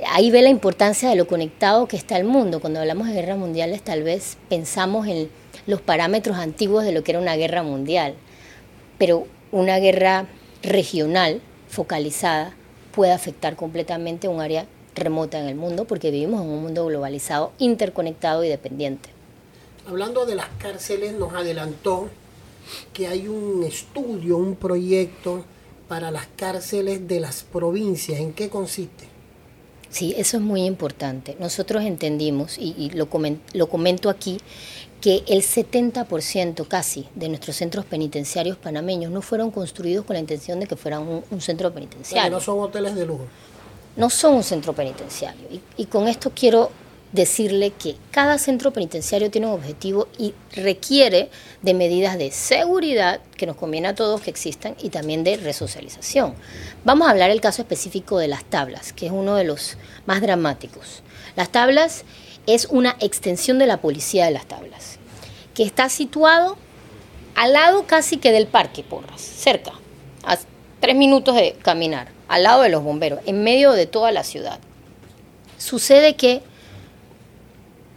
[0.09, 2.59] ahí ve la importancia de lo conectado que está el mundo.
[2.59, 5.29] Cuando hablamos de guerras mundiales, tal vez pensamos en
[5.67, 8.15] los parámetros antiguos de lo que era una guerra mundial,
[8.97, 10.27] pero una guerra
[10.61, 12.53] regional, focalizada,
[12.91, 17.51] puede afectar completamente un área remota en el mundo porque vivimos en un mundo globalizado,
[17.57, 19.09] interconectado y dependiente.
[19.87, 22.09] Hablando de las cárceles, nos adelantó
[22.93, 25.43] que hay un estudio, un proyecto
[25.93, 28.19] para las cárceles de las provincias.
[28.19, 29.03] ¿En qué consiste?
[29.91, 31.37] Sí, eso es muy importante.
[31.39, 33.07] Nosotros entendimos, y, lo,
[33.53, 34.39] lo comento aquí,
[35.01, 40.59] que el 70% casi de nuestros centros penitenciarios panameños no fueron construidos con la intención
[40.59, 42.31] de que fueran un, centro penitenciario.
[42.31, 43.27] no son hoteles de lujo.
[43.95, 45.47] No son un centro penitenciario.
[45.77, 46.71] y con esto quiero
[47.13, 51.29] decirle que cada centro penitenciario tiene un objetivo y requiere
[51.61, 56.33] de medidas de seguridad que nos conviene a todos que existan y también de resocialización.
[56.83, 60.21] Vamos a hablar el caso específico de las tablas, que es uno de los más
[60.21, 61.03] dramáticos.
[61.35, 62.03] Las tablas
[62.47, 64.97] es una extensión de la policía de las tablas,
[65.53, 66.57] que está situado
[67.35, 69.73] al lado casi que del parque Porras, cerca,
[70.23, 70.37] a
[70.79, 74.59] tres minutos de caminar, al lado de los bomberos, en medio de toda la ciudad.
[75.59, 76.41] Sucede que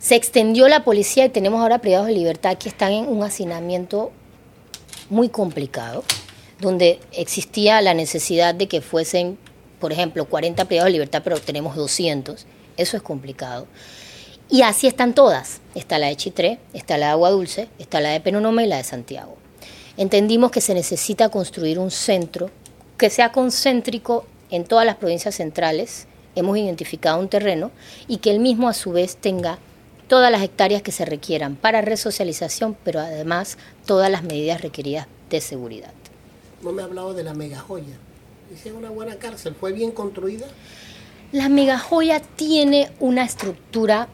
[0.07, 4.13] se extendió la policía y tenemos ahora privados de libertad que están en un hacinamiento
[5.11, 6.05] muy complicado,
[6.61, 9.37] donde existía la necesidad de que fuesen,
[9.81, 12.47] por ejemplo, 40 privados de libertad, pero tenemos 200.
[12.77, 13.67] Eso es complicado.
[14.49, 15.61] Y así están todas.
[15.75, 18.77] Está la de Chitré, está la de Agua Dulce, está la de Penonoma y la
[18.77, 19.35] de Santiago.
[19.97, 22.49] Entendimos que se necesita construir un centro
[22.97, 26.07] que sea concéntrico en todas las provincias centrales.
[26.37, 27.73] Hemos identificado un terreno
[28.07, 29.59] y que el mismo a su vez tenga
[30.09, 35.41] todas las hectáreas que se requieran para resocialización, pero además todas las medidas requeridas de
[35.41, 35.93] seguridad.
[36.63, 37.95] No me ha hablado de la megajoya.
[38.51, 40.47] Dice una buena cárcel, ¿fue bien construida?
[41.33, 44.09] La megajoya tiene una estructura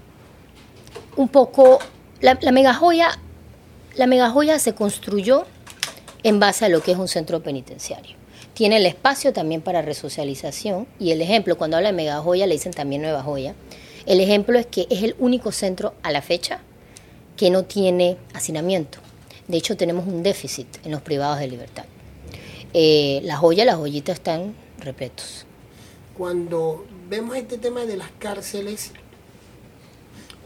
[1.16, 1.78] un poco...
[2.20, 3.18] La, la megajoya
[3.94, 5.44] la megajoya se construyó
[6.22, 8.16] en base a lo que es un centro penitenciario.
[8.54, 12.72] Tiene el espacio también para resocialización y el ejemplo, cuando habla de megajoya le dicen
[12.72, 13.54] también nueva joya
[14.06, 16.60] el ejemplo es que es el único centro a la fecha
[17.36, 18.98] que no tiene hacinamiento.
[19.48, 21.84] De hecho, tenemos un déficit en los privados de libertad.
[22.74, 25.46] Eh, las joyas, las joyitas están repletos.
[26.16, 28.92] Cuando vemos este tema de las cárceles,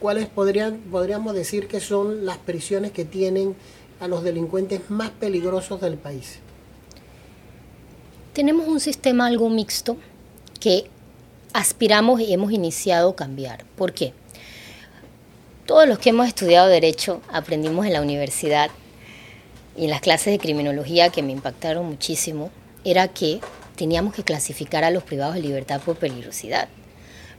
[0.01, 3.55] ¿cuáles podrían, podríamos decir que son las prisiones que tienen
[4.01, 6.39] a los delincuentes más peligrosos del país?
[8.33, 9.97] Tenemos un sistema algo mixto
[10.61, 10.91] que
[11.57, 13.65] aspiramos y hemos iniciado cambiar.
[13.77, 14.13] ¿Por qué?
[15.65, 18.71] Todos los que hemos estudiado derecho aprendimos en la universidad
[19.75, 22.51] y en las clases de criminología que me impactaron muchísimo,
[22.85, 23.41] era que
[23.75, 26.69] teníamos que clasificar a los privados de libertad por peligrosidad.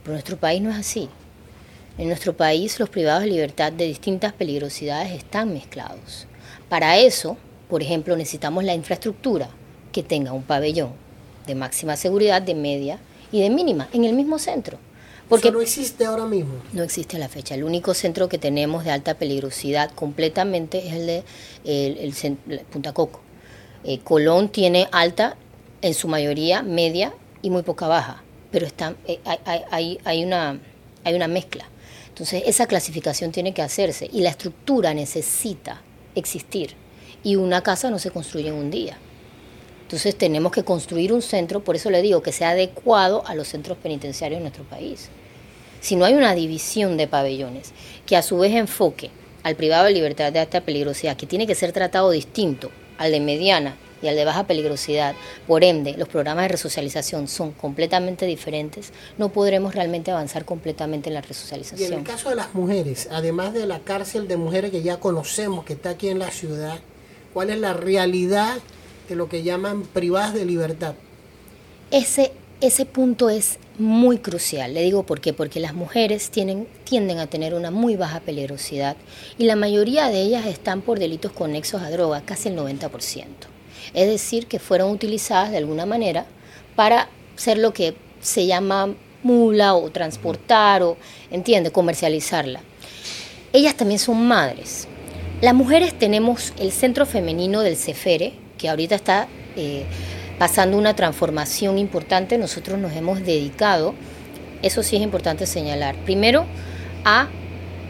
[0.02, 1.10] Pero nuestro país no es así.
[2.00, 6.26] En nuestro país los privados de libertad de distintas peligrosidades están mezclados.
[6.70, 7.38] Para eso,
[7.70, 9.50] por ejemplo, necesitamos la infraestructura
[9.92, 10.94] que tenga un pabellón
[11.46, 13.00] de máxima seguridad, de media
[13.32, 14.78] y de mínima en el mismo centro.
[15.30, 16.54] Porque no existe ahora mismo.
[16.72, 17.56] No existe a la fecha.
[17.56, 21.24] El único centro que tenemos de alta peligrosidad completamente es el de
[21.66, 23.20] el, Punta Coco.
[23.84, 25.36] Eh, Colón tiene alta,
[25.82, 30.60] en su mayoría media y muy poca baja, pero está, eh, hay, hay, hay, una,
[31.04, 31.66] hay una mezcla.
[32.10, 35.82] Entonces esa clasificación tiene que hacerse y la estructura necesita
[36.16, 36.74] existir.
[37.24, 38.98] Y una casa no se construye en un día.
[39.88, 43.48] Entonces tenemos que construir un centro, por eso le digo, que sea adecuado a los
[43.48, 45.08] centros penitenciarios de nuestro país.
[45.80, 47.72] Si no hay una división de pabellones
[48.06, 49.12] que a su vez enfoque
[49.44, 53.22] al privado de libertad de alta peligrosidad, que tiene que ser tratado distinto al de
[53.22, 55.16] mediana y al de baja peligrosidad,
[55.48, 61.14] por ende los programas de resocialización son completamente diferentes, no podremos realmente avanzar completamente en
[61.14, 61.92] la resocialización.
[61.92, 65.00] Y en el caso de las mujeres, además de la cárcel de mujeres que ya
[65.00, 66.78] conocemos que está aquí en la ciudad,
[67.34, 68.58] ¿cuál es la realidad
[69.08, 70.96] de lo que llaman privadas de libertad?
[71.92, 74.74] Ese, ese punto es muy crucial.
[74.74, 78.98] Le digo por qué, porque las mujeres tienen, tienden a tener una muy baja peligrosidad
[79.38, 83.26] y la mayoría de ellas están por delitos conexos a droga, casi el 90%
[83.94, 86.26] es decir, que fueron utilizadas de alguna manera
[86.76, 90.98] para ser lo que se llama mula o transportar o,
[91.32, 92.62] entiende, comercializarla.
[93.54, 94.88] Ellas también son madres.
[95.42, 99.86] Las mujeres tenemos el centro femenino del Cefere, que ahorita está eh,
[100.40, 102.38] pasando una transformación importante.
[102.38, 103.94] Nosotros nos hemos dedicado,
[104.62, 106.46] eso sí es importante señalar, primero
[107.06, 107.28] a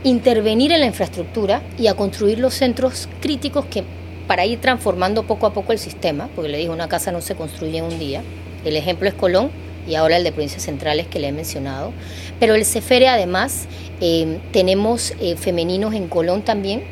[0.04, 3.84] intervenir en la infraestructura y a construir los centros críticos que
[4.28, 7.36] para ir transformando poco a poco el sistema, porque le digo, una casa no se
[7.36, 8.22] construye en un día.
[8.66, 9.50] El ejemplo es Colón
[9.88, 11.94] y ahora el de provincias centrales que le he mencionado.
[12.40, 13.68] Pero el CEFERE además,
[14.02, 16.84] eh, tenemos eh, femeninos en Colón también,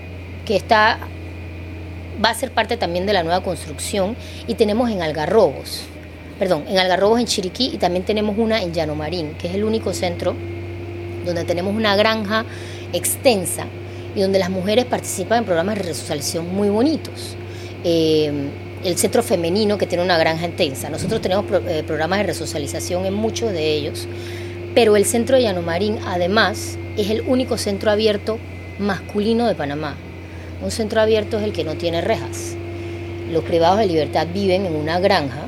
[0.45, 0.99] que está,
[2.23, 4.15] va a ser parte también de la nueva construcción,
[4.47, 5.83] y tenemos en Algarrobos,
[6.39, 9.63] perdón, en Algarrobos en Chiriquí y también tenemos una en Llano Marín, que es el
[9.63, 10.35] único centro
[11.25, 12.45] donde tenemos una granja
[12.93, 13.65] extensa
[14.15, 17.35] y donde las mujeres participan en programas de resocialización muy bonitos.
[17.83, 18.31] Eh,
[18.83, 20.89] el centro femenino que tiene una granja intensa.
[20.89, 24.07] Nosotros tenemos eh, programas de resocialización en muchos de ellos,
[24.75, 28.37] pero el centro de Llanomarín además es el único centro abierto
[28.77, 29.95] masculino de Panamá.
[30.61, 32.55] Un centro abierto es el que no tiene rejas.
[33.31, 35.47] Los privados de libertad viven en una granja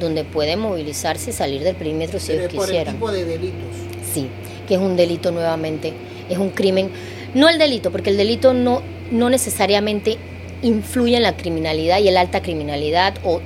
[0.00, 2.94] donde pueden movilizarse y salir del perímetro si ellos quisieran.
[2.94, 3.74] tipo de delitos.
[4.12, 4.28] Sí,
[4.66, 5.92] que es un delito nuevamente,
[6.28, 6.90] es un crimen
[7.34, 10.16] no el delito, porque el delito no, no necesariamente
[10.62, 13.40] influye en la criminalidad y en la alta criminalidad o,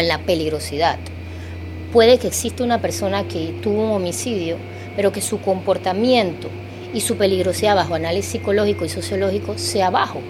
[0.00, 0.98] en la peligrosidad.
[1.92, 4.56] Puede que exista una persona que tuvo un homicidio,
[4.96, 6.48] pero que su comportamiento
[6.92, 10.20] y su peligrosidad bajo análisis psicológico y sociológico sea bajo.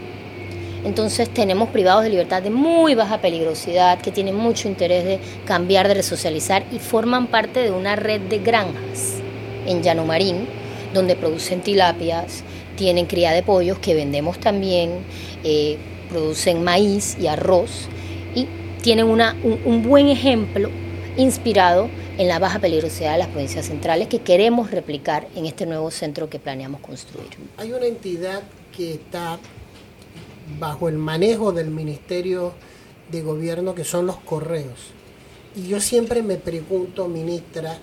[0.85, 5.88] Entonces tenemos privados de libertad de muy baja peligrosidad, que tienen mucho interés de cambiar,
[5.88, 9.16] de resocializar y forman parte de una red de granjas
[9.66, 10.47] en Llano Marín,
[10.95, 12.43] donde producen tilapias,
[12.77, 15.05] tienen cría de pollos que vendemos también,
[15.45, 15.77] eh,
[16.09, 17.88] producen maíz y arroz
[18.35, 18.47] y
[18.83, 20.71] tienen una, un, buen ejemplo
[21.16, 25.90] inspirado en la baja peligrosidad de las provincias centrales que queremos replicar en este nuevo
[25.90, 27.29] centro que planeamos construir.
[27.59, 28.43] Hay una entidad
[28.75, 29.38] que está
[30.59, 32.53] bajo el manejo del Ministerio
[33.11, 34.93] de Gobierno que son los correos.
[35.55, 37.79] Y yo siempre me pregunto, ministra,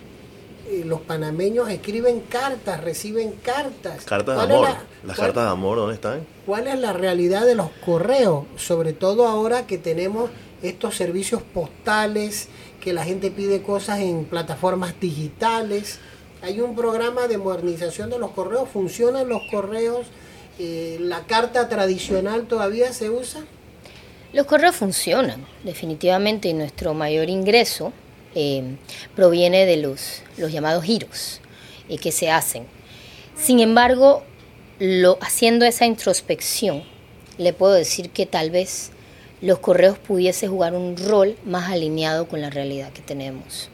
[0.70, 4.04] eh, los panameños escriben cartas, reciben cartas.
[4.06, 4.68] Cartas de amor.
[5.06, 6.26] Las cartas de amor, ¿dónde están?
[6.46, 8.46] ¿Cuál es la realidad de los correos?
[8.56, 10.30] Sobre todo ahora que tenemos
[10.62, 12.50] estos servicios postales,
[12.82, 16.00] que la gente pide cosas en plataformas digitales.
[16.42, 18.70] Hay un programa de modernización de los correos.
[18.70, 20.08] ¿Funcionan los correos?
[20.60, 23.42] Eh, ¿La carta tradicional todavía se usa?
[24.34, 27.94] Los correos funcionan, definitivamente, nuestro mayor ingreso
[28.36, 28.76] eh,
[29.16, 31.42] proviene de los, los llamados giros
[31.90, 32.66] eh, que se hacen.
[33.36, 34.24] Sin embargo,
[34.80, 36.84] lo, haciendo esa introspección,
[37.38, 38.92] le puedo decir que tal vez
[39.42, 43.70] los correos pudiese jugar un rol más alineado con la realidad que tenemos.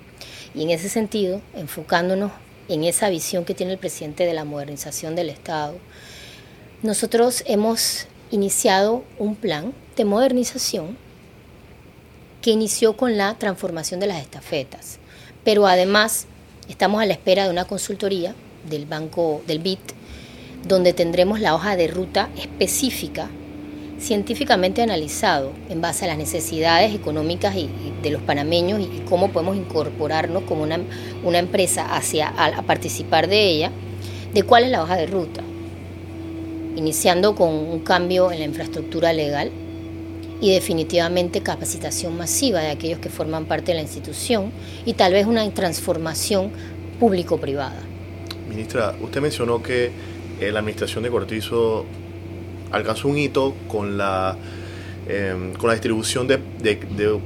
[0.54, 2.32] Y en ese sentido, enfocándonos
[2.68, 5.76] en esa visión que tiene el presidente de la modernización del Estado,
[6.84, 10.98] nosotros hemos iniciado un plan de modernización
[12.42, 15.00] que inició con la transformación de las estafetas.
[15.46, 16.26] Pero además
[16.68, 18.36] estamos a la espera de una consultoría
[18.70, 19.80] del banco del BIT,
[20.68, 23.30] donde tendremos la hoja de ruta específica,
[23.98, 27.70] científicamente analizado en base a las necesidades económicas y,
[28.02, 30.82] de los panameños y, cómo podemos incorporarnos como una,
[31.24, 33.72] una empresa hacia a participar de ella,
[34.34, 35.44] de cuál es la hoja de ruta,
[36.76, 39.52] iniciando con un cambio en la infraestructura legal
[40.42, 44.52] y definitivamente capacitación masiva de aquellos que forman parte de la institución
[44.86, 46.52] y tal vez una transformación
[47.00, 47.82] público-privada.
[48.50, 49.92] Ministra, usted mencionó que
[50.40, 51.86] eh, la administración de Cortizo
[52.72, 54.36] alcanzó un hito con la,
[55.08, 56.40] em, con la distribución de,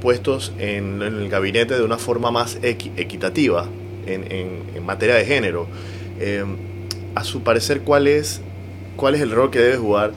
[0.00, 3.66] puestos en, el gabinete de una forma más equitativa
[4.06, 5.66] en, materia de género.
[6.20, 6.56] Em,
[7.14, 8.40] a su parecer, ¿cuál es,
[8.98, 10.12] ¿cuál es el rol que debe jugar?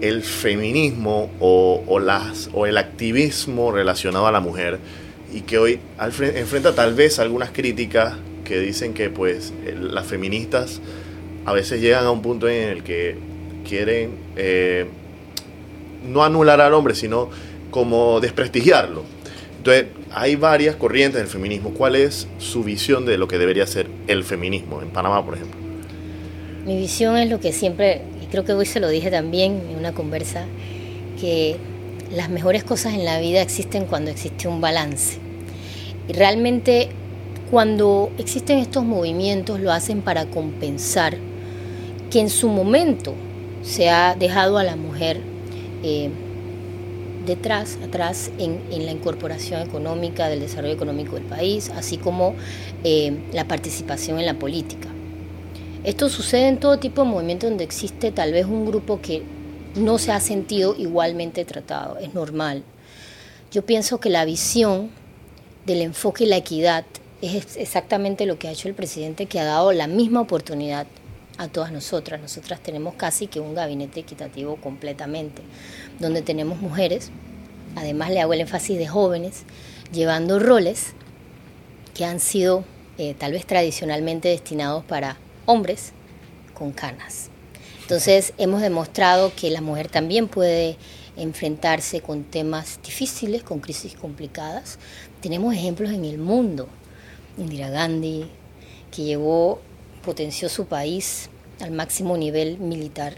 [0.00, 4.78] el feminismo o, las, o el activismo relacionado a la mujer
[5.30, 8.14] y que hoy enfrenta tal vez algunas críticas
[8.44, 10.80] que dicen que pues las feministas
[11.44, 13.16] a veces llegan a un punto en el que
[13.68, 14.86] quieren eh,
[16.08, 17.28] no anular al hombre, sino
[17.70, 19.04] como desprestigiarlo.
[19.58, 21.74] Entonces, hay varias corrientes del feminismo.
[21.74, 25.60] ¿Cuál es su visión de lo que debería ser el feminismo en Panamá, por ejemplo?
[26.64, 29.92] Mi visión es lo que siempre, creo que hoy se lo dije también en una
[29.92, 30.44] conversa,
[31.20, 31.56] que
[32.10, 35.18] las mejores cosas en la vida existen cuando existe un balance.
[36.08, 36.88] Y realmente
[37.50, 41.16] cuando existen estos movimientos lo hacen para compensar
[42.10, 43.14] que en su momento
[43.62, 45.20] se ha dejado a la mujer
[45.82, 46.10] eh,
[47.26, 52.34] detrás, atrás en, la incorporación económica del desarrollo económico del país, así como
[52.84, 54.88] eh, la participación en la política.
[55.82, 59.22] Esto sucede en todo tipo de movimientos donde existe tal vez un grupo que
[59.74, 62.64] no se ha sentido igualmente tratado, es normal.
[63.50, 64.90] Yo pienso que la visión
[65.64, 66.84] del enfoque y la equidad
[67.22, 70.86] es exactamente lo que ha hecho el presidente, que ha dado la misma oportunidad
[71.38, 72.20] a todas nosotras.
[72.20, 75.40] Nosotras tenemos casi que un gabinete equitativo completamente,
[75.98, 77.10] donde tenemos mujeres,
[77.74, 79.44] además le hago el énfasis de jóvenes,
[79.92, 80.92] llevando roles
[81.94, 82.64] que han sido
[82.98, 85.16] eh, tal vez tradicionalmente destinados para
[85.50, 85.92] hombres
[86.54, 87.30] con canas.
[87.82, 90.76] Entonces hemos demostrado que la mujer también puede
[91.16, 94.78] enfrentarse con temas difíciles, con crisis complicadas.
[95.20, 96.68] Tenemos ejemplos en el mundo.
[97.36, 98.26] Indira Gandhi,
[98.90, 99.60] que llevó,
[100.04, 103.16] potenció su país al máximo nivel militar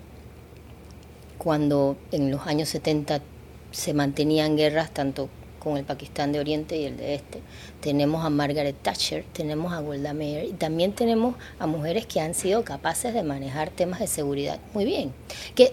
[1.39, 3.21] cuando en los años 70
[3.73, 5.29] se mantenían guerras tanto
[5.63, 7.41] con el Pakistán de Oriente y el de Este.
[7.81, 12.35] Tenemos a Margaret Thatcher, tenemos a Golda Meir y también tenemos a mujeres que han
[12.35, 15.13] sido capaces de manejar temas de seguridad muy bien,
[15.55, 15.73] que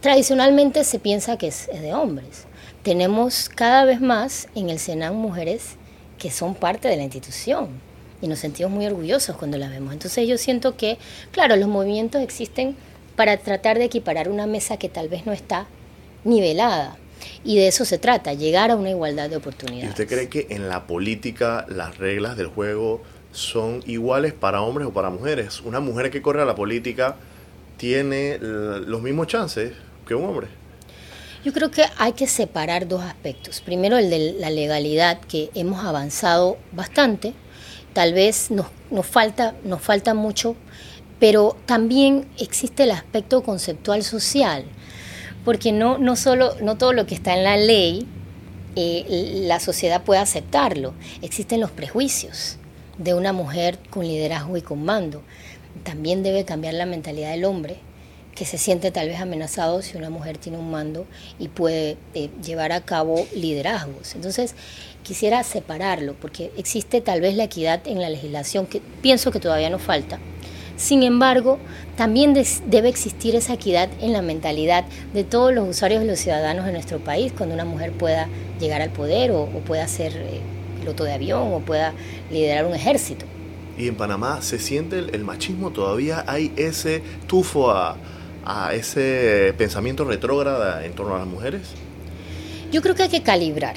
[0.00, 2.46] tradicionalmente se piensa que es, de hombres.
[2.82, 5.76] Tenemos cada vez más en el Senan mujeres
[6.18, 7.68] que son parte de la institución
[8.22, 9.92] y nos sentimos muy orgullosos cuando las vemos.
[9.92, 10.96] Entonces yo siento que,
[11.32, 12.76] claro, los movimientos existen
[13.14, 15.66] para tratar de equiparar una mesa que tal vez no está
[16.24, 16.96] nivelada
[17.44, 19.86] y de eso se trata, llegar a una igualdad de oportunidades.
[19.86, 23.02] ¿Y usted cree que en la política las reglas del juego
[23.32, 25.60] son iguales para hombres o para mujeres?
[25.60, 27.16] Una mujer que corre a la política
[27.76, 29.72] tiene los mismos chances
[30.06, 30.48] que un hombre.
[31.44, 33.60] Yo creo que hay que separar dos aspectos.
[33.60, 37.34] Primero el de la legalidad, que hemos avanzado bastante,
[37.92, 40.56] tal vez nos, nos, falta, nos falta mucho,
[41.20, 44.64] pero también existe el aspecto conceptual social
[45.46, 48.04] porque no, no, solo, no todo lo que está en la ley
[48.74, 50.92] eh, la sociedad puede aceptarlo.
[51.22, 52.58] Existen los prejuicios
[52.98, 55.22] de una mujer con liderazgo y con mando.
[55.84, 57.76] También debe cambiar la mentalidad del hombre,
[58.34, 61.06] que se siente tal vez amenazado si una mujer tiene un mando
[61.38, 64.16] y puede eh, llevar a cabo liderazgos.
[64.16, 64.56] Entonces,
[65.04, 69.70] quisiera separarlo, porque existe tal vez la equidad en la legislación, que pienso que todavía
[69.70, 70.18] no falta,
[70.76, 71.58] sin embargo,
[71.96, 72.34] también
[72.66, 74.84] debe existir esa equidad en la mentalidad
[75.14, 78.28] de todos los usuarios y los ciudadanos de nuestro país, cuando una mujer pueda
[78.60, 80.40] llegar al poder o, pueda ser eh,
[80.78, 81.94] piloto de avión o pueda
[82.30, 83.24] liderar un ejército.
[83.78, 85.70] ¿Y en Panamá se siente el, machismo?
[85.70, 87.96] ¿Todavía hay ese tufo a,
[88.72, 91.62] ese pensamiento retrógrada en torno a las mujeres?
[92.70, 93.76] Yo creo que hay que calibrar.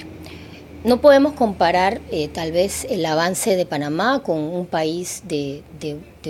[0.84, 5.62] No podemos comparar eh, tal vez el avance de Panamá con un país de,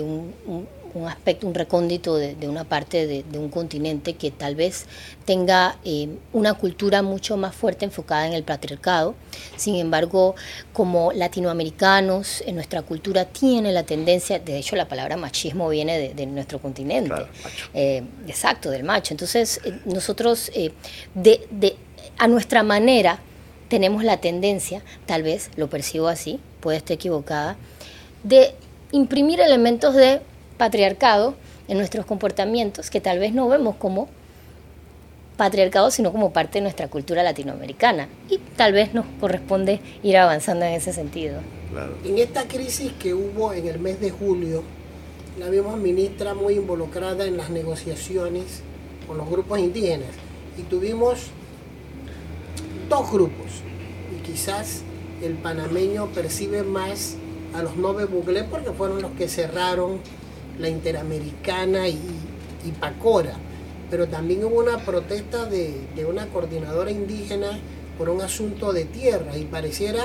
[0.02, 0.66] un,
[1.06, 4.86] aspecto, un recóndito de, una parte de, un continente que tal vez
[5.24, 9.14] tenga eh, una cultura mucho más fuerte enfocada en el patriarcado.
[9.54, 10.34] Sin embargo,
[10.72, 16.26] como latinoamericanos, en nuestra cultura tiene la tendencia, de hecho la palabra machismo viene de,
[16.26, 17.14] nuestro continente.
[17.72, 19.14] Eh, exacto, del macho.
[19.14, 20.50] Entonces, nosotros
[21.14, 21.76] de,
[22.18, 23.20] a nuestra manera,
[23.70, 27.56] tenemos la tendencia, tal vez lo percibo así, puede estar equivocada,
[28.24, 28.52] de
[28.92, 30.20] imprimir elementos de
[30.58, 31.34] patriarcado
[31.68, 34.08] en nuestros comportamientos que tal vez no vemos como
[35.36, 38.08] patriarcado, sino como parte de nuestra cultura latinoamericana.
[38.28, 41.40] Y tal vez nos corresponde ir avanzando en ese sentido.
[42.04, 44.64] En esta crisis que hubo en el mes de julio,
[45.38, 48.62] la vimos ministra muy involucrada en las negociaciones
[49.06, 50.10] con los grupos indígenas
[50.58, 51.30] y tuvimos
[52.90, 53.62] dos grupos.
[54.14, 54.82] Y quizás
[55.22, 57.16] el panameño percibe más
[57.54, 60.00] a los Nove Buglé porque fueron los que cerraron
[60.58, 61.98] la Interamericana y,
[62.78, 63.36] Pacora.
[63.90, 67.58] Pero también hubo una protesta de, de una coordinadora indígena
[67.96, 70.04] por un asunto de tierra y pareciera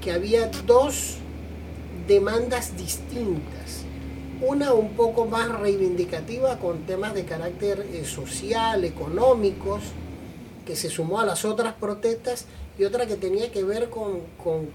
[0.00, 1.16] que había dos
[2.06, 3.84] demandas distintas.
[4.40, 9.82] Una un poco más reivindicativa con temas de carácter eh, social, económicos,
[10.64, 12.46] que se sumó a las otras protestas
[12.78, 14.20] y otra que tenía que ver con,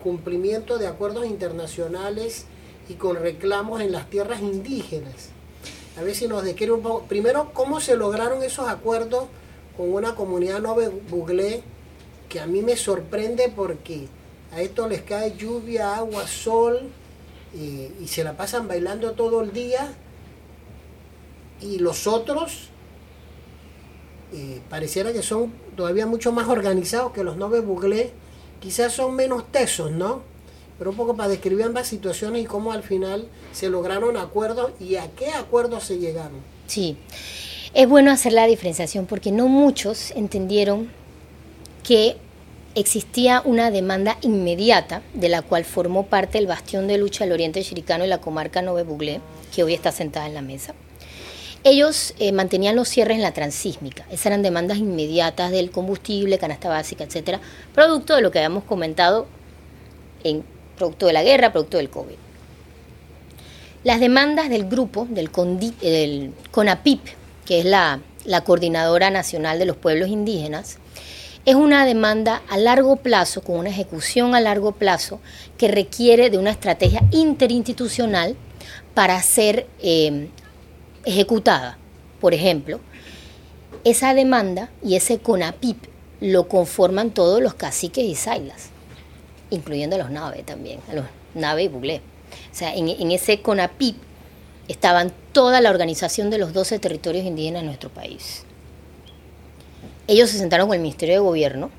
[0.04, 2.46] cumplimiento de acuerdos internacionales
[2.90, 5.30] y con reclamos en las tierras indígenas.
[5.98, 9.26] A ver si nos describe un poco, primero, cómo se lograron esos acuerdos
[9.76, 11.64] con una comunidad nove buglé
[12.30, 14.08] que a mí me sorprende porque
[14.52, 16.90] a esto les cae lluvia, agua, sol
[17.54, 19.96] y se la pasan bailando todo el día
[21.62, 22.70] y los otros
[24.34, 28.12] eh, pareciera que son todavía mucho más organizados que los Nove Buglé,
[28.60, 30.24] quizás son menos tesos, ¿no?
[30.78, 34.98] Pero un poco para describir ambas situaciones y cómo al final se lograron acuerdos y
[34.98, 36.40] a qué acuerdos se llegaron.
[36.68, 36.98] Sí,
[37.74, 40.90] es bueno hacer la diferenciación porque no muchos entendieron
[41.84, 42.18] que
[42.76, 47.64] existía una demanda inmediata de la cual formó parte el bastión de lucha del Oriente
[47.64, 49.22] Chiricano y la comarca Nove Buglé,
[49.56, 50.74] que hoy está sentada en la mesa.
[51.64, 54.06] Ellos eh, mantenían los cierres en la transísmica.
[54.10, 57.40] Esas eran demandas inmediatas del combustible, canasta básica, etcétera,
[57.74, 59.28] producto de lo que habíamos comentado
[60.24, 60.44] en
[60.78, 62.16] producto de la guerra, producto del COVID.
[63.84, 65.32] Las demandas del grupo, del,
[66.52, 67.02] CONAPIP,
[67.46, 68.02] que es la,
[68.44, 70.78] Coordinadora Nacional de los Pueblos Indígenas,
[71.46, 75.22] es una demanda a largo plazo, con una ejecución a largo plazo,
[75.58, 78.36] que requiere de una estrategia interinstitucional
[78.94, 80.28] para ser eh,
[81.08, 81.78] ejecutada.
[82.20, 82.80] Por ejemplo,
[83.84, 85.78] esa demanda y ese CONAPIP
[86.20, 88.70] lo conforman todos los caciques y sailas,
[89.50, 91.06] incluyendo los NAVE también, los
[91.36, 92.02] NAVE y Buglé.
[92.52, 93.96] O sea, en, en ese CONAPIP
[94.68, 98.44] estaban toda la organización de los 12 territorios indígenas de nuestro país
[100.08, 101.70] ellos se sentaron con el Ministerio de Gobierno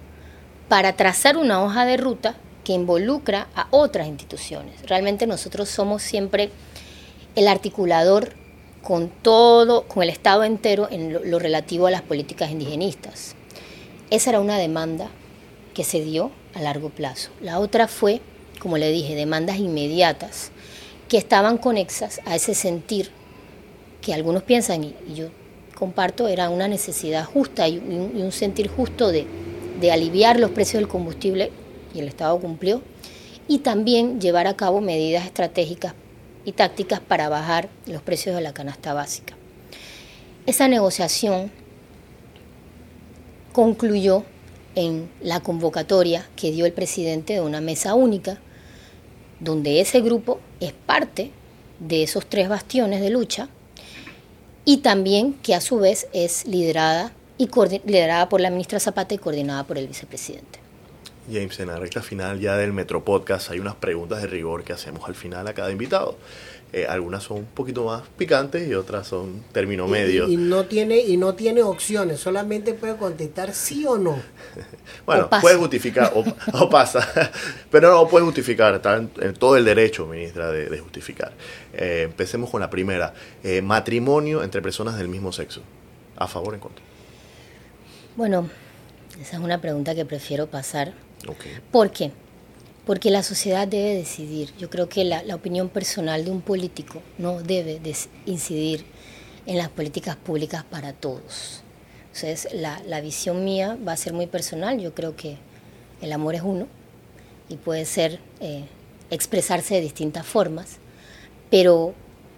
[0.68, 4.82] para trazar una hoja de ruta que involucra a otras instituciones.
[4.86, 6.50] Realmente nosotros somos siempre
[7.34, 8.34] el articulador
[8.88, 13.34] con todo, con el Estado entero en lo, relativo a las políticas indigenistas.
[14.08, 15.10] Esa era una demanda
[15.74, 17.28] que se dio a largo plazo.
[17.42, 18.22] La otra fue,
[18.60, 20.52] como le dije, demandas inmediatas
[21.06, 23.10] que estaban conexas a ese sentir
[24.00, 25.26] que algunos piensan, y yo
[25.74, 29.26] comparto, era una necesidad justa y un, sentir justo de,
[29.92, 31.52] aliviar los precios del combustible,
[31.94, 32.80] y el Estado cumplió,
[33.48, 35.92] y también llevar a cabo medidas estratégicas
[36.48, 39.36] y tácticas para bajar los precios de la canasta básica.
[40.46, 41.52] Esa negociación
[43.52, 44.24] concluyó
[44.74, 48.38] en la convocatoria que dio el presidente de una mesa única,
[49.40, 51.32] donde ese grupo es parte
[51.80, 53.50] de esos tres bastiones de lucha
[54.64, 57.50] y también que a su vez es liderada, y
[57.84, 60.60] liderada por la ministra Zapata y coordinada por el vicepresidente.
[61.30, 64.72] James, en la recta final ya del Metro Podcast hay unas preguntas de rigor que
[64.72, 66.16] hacemos al final a cada invitado.
[66.70, 70.28] Eh, algunas son un poquito más picantes y otras son término medio.
[70.28, 74.18] Y, no tiene y no tiene opciones, solamente puede contestar sí o no.
[75.06, 77.32] bueno, puede justificar o, pasa,
[77.70, 81.32] pero no puede justificar, está en, todo el derecho, ministra, de, justificar.
[81.72, 83.14] Eh, empecemos con la primera.
[83.42, 85.62] Eh, matrimonio entre personas del mismo sexo.
[86.16, 86.84] ¿A favor o en contra?
[88.16, 88.50] Bueno,
[89.20, 90.92] esa es una pregunta que prefiero pasar.
[91.70, 92.10] ¿Por qué?
[92.88, 94.54] porque la sociedad debe decidir.
[94.58, 97.82] Yo creo que la, opinión personal de un político no debe
[98.24, 98.86] incidir
[99.44, 101.62] en las políticas públicas para todos.
[102.14, 104.80] Entonces, la, visión mía va a ser muy personal.
[104.80, 105.36] Yo creo que
[106.00, 106.66] el amor es uno
[107.50, 108.64] y puede ser eh,
[109.10, 110.78] expresarse de distintas formas,
[111.50, 111.92] pero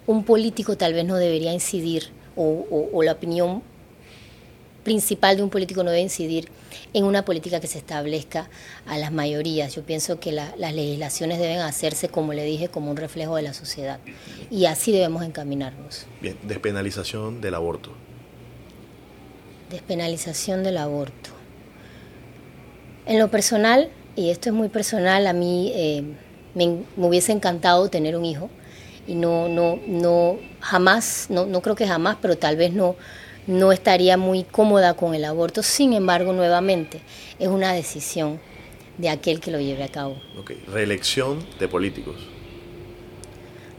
[0.09, 3.63] un político tal vez no debería incidir o la opinión
[4.83, 6.49] principal de un político no debe incidir
[6.93, 8.49] en una política que se establezca
[8.87, 9.75] a las mayorías.
[9.75, 13.55] Yo pienso que las legislaciones deben hacerse, como le dije, como un reflejo de la
[13.55, 14.01] sociedad.
[14.51, 16.07] Y así debemos encaminarnos.
[16.21, 17.91] Bien, despenalización del aborto.
[19.71, 21.31] Despenalización del aborto.
[23.07, 26.03] En lo personal, y esto es muy personal, a mí eh,
[26.55, 28.51] me, hubiese encantado tener un hijo
[29.07, 32.97] y no, no, no, jamás, no, no creo que jamás, pero tal vez no,
[33.47, 35.63] no estaría muy cómoda con el aborto.
[35.63, 37.01] Sin embargo, nuevamente,
[37.39, 38.41] es una decisión
[38.99, 40.17] de aquel que lo lleve a cabo.
[40.69, 42.17] Reelección de políticos.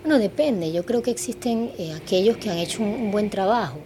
[0.04, 0.72] Bueno, depende.
[0.72, 3.80] Yo creo que existen eh, aquellos que han hecho un, buen trabajo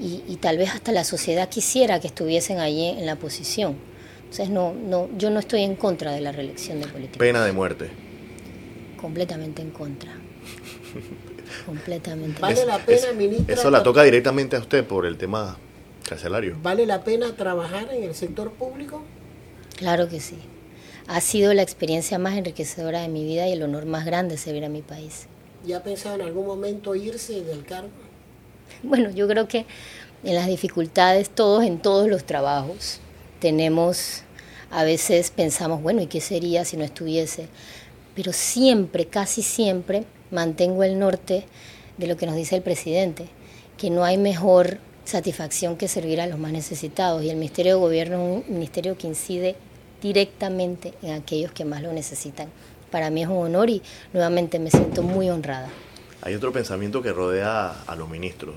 [0.00, 3.76] y, tal vez hasta la sociedad quisiera que estuviesen allí en la posición.
[4.18, 7.18] Entonces, no, no, yo no estoy en contra de la reelección de políticos.
[7.18, 7.90] Pena de muerte.
[9.00, 10.12] Completamente en contra.
[11.66, 12.40] Completamente.
[12.40, 13.54] ¿Vale la pena, ministra?
[13.54, 15.58] Eso la toca directamente a usted por el tema
[16.08, 16.56] carcelario.
[16.62, 19.02] ¿Vale la pena trabajar en el sector público?
[19.76, 20.38] Claro que sí.
[21.06, 24.64] Ha sido la experiencia más enriquecedora de mi vida y el honor más grande servir
[24.64, 25.26] a mi país.
[25.66, 27.90] ¿Ya ha pensado en algún momento irse del cargo?
[28.82, 29.66] Bueno, yo creo que
[30.24, 33.00] en las dificultades, todos en todos los trabajos,
[33.40, 34.22] tenemos,
[34.70, 37.48] a veces pensamos, bueno, ¿y qué sería si no estuviese?
[38.14, 41.44] Pero siempre, casi siempre, mantengo el norte
[41.96, 43.26] de lo que nos dice el presidente,
[43.76, 47.80] que no hay mejor satisfacción que servir a los más necesitados y el Ministerio de
[47.80, 49.56] Gobierno es un ministerio que incide
[50.02, 52.48] directamente en aquellos que más lo necesitan.
[52.90, 55.68] Para mí es un honor y nuevamente me siento muy honrada.
[56.22, 58.54] Hay otro pensamiento que rodea a los ministros,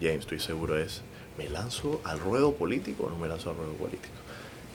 [0.00, 1.02] James, estoy seguro es,
[1.38, 4.14] ¿me lanzo al ruedo político o no me lanzo al ruedo político?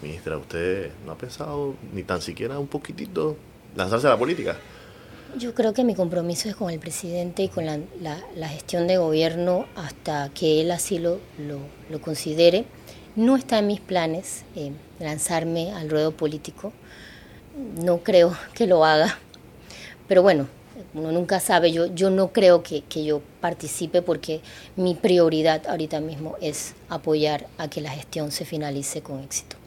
[0.02, 3.36] Ministra, ¿usted no ha pensado ni tan siquiera un poquitito
[3.76, 4.58] lanzarse a la política?
[5.38, 9.68] Yo creo que mi compromiso es con el presidente y con la, gestión de gobierno
[9.76, 11.20] hasta que él así lo,
[12.02, 12.66] considere.
[13.16, 16.74] No está en mis planes eh, lanzarme al ruedo político.
[17.82, 19.20] No creo que lo haga.
[20.08, 20.48] Pero bueno,
[20.96, 21.72] uno nunca sabe.
[21.72, 24.42] Yo, yo no creo que yo participe porque
[24.76, 29.59] mi prioridad ahorita mismo es apoyar a que la gestión se finalice con éxito.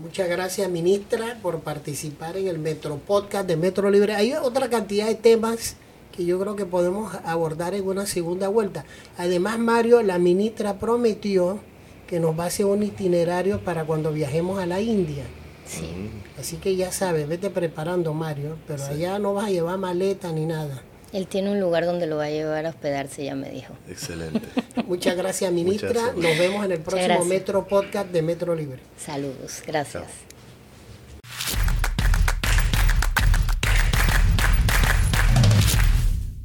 [0.00, 4.14] Muchas gracias, ministra, por participar en el Metro Podcast de Metro Libre.
[4.14, 5.76] Hay otra cantidad de temas
[6.16, 8.84] que yo creo que podemos abordar en una segunda vuelta.
[9.18, 11.60] Además, Mario, la ministra prometió
[12.06, 15.24] que nos va a hacer un itinerario para cuando viajemos a la India.
[15.66, 16.10] Sí.
[16.38, 20.46] Así que ya sabes, vete preparando, Mario, pero allá no vas a llevar maleta ni
[20.46, 20.82] nada.
[21.12, 23.74] Él tiene un lugar donde lo va a llevar a hospedarse, ya me dijo.
[23.88, 24.40] Excelente.
[24.86, 26.12] Muchas gracias, ministra.
[26.14, 28.80] Nos vemos en el próximo Metro Podcast de Metro Libre.
[28.96, 30.04] Saludos, gracias.